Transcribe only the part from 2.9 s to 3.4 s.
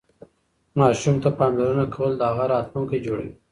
جوړوي.